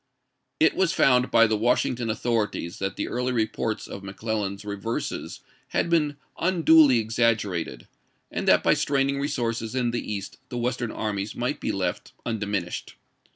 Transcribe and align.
It 0.59 0.75
was 0.75 0.93
found 0.93 1.29
by 1.29 1.45
the 1.45 1.55
Washington 1.55 2.09
authorities 2.09 2.79
that 2.79 2.95
the 2.95 3.07
early 3.07 3.31
reports 3.31 3.85
of 3.85 4.01
McClellan's 4.01 4.65
reverses 4.65 5.41
had 5.67 5.91
been 5.91 6.17
unduly 6.39 6.97
exaggerated, 6.97 7.87
and 8.31 8.47
that 8.47 8.63
by 8.63 8.73
straining 8.73 9.19
resources 9.19 9.75
in 9.75 9.91
the 9.91 10.11
East 10.11 10.39
the 10.49 10.57
Western 10.57 10.89
armies 10.89 11.35
might 11.35 11.59
be 11.59 11.71
left 11.71 12.13
un 12.25 12.39
diminished. 12.39 12.95